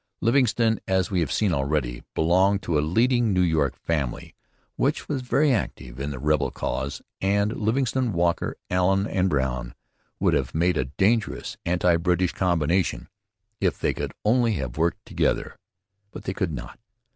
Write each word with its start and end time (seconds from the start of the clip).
Livingston, 0.19 0.79
as 0.87 1.11
we 1.11 1.19
have 1.19 1.31
seen 1.31 1.53
already, 1.53 2.01
belonged 2.15 2.63
to 2.63 2.79
a 2.79 2.81
leading 2.81 3.33
New 3.33 3.43
York 3.43 3.75
family 3.75 4.33
which 4.75 5.07
was 5.07 5.21
very 5.21 5.51
active 5.53 5.99
in 5.99 6.09
the 6.09 6.17
rebel 6.17 6.49
cause; 6.49 7.03
and 7.21 7.55
Livingston, 7.55 8.11
Walker, 8.11 8.57
Allen, 8.71 9.05
and 9.05 9.29
Brown 9.29 9.75
would 10.19 10.33
have 10.33 10.55
made 10.55 10.75
a 10.75 10.85
dangerous 10.85 11.55
anti 11.67 11.97
British 11.97 12.31
combination 12.33 13.09
if 13.59 13.77
they 13.79 13.93
could 13.93 14.11
only 14.25 14.53
have 14.53 14.75
worked 14.75 15.05
together. 15.05 15.55
But 16.11 16.23
they 16.23 16.33
could 16.33 16.51
not. 16.51 16.79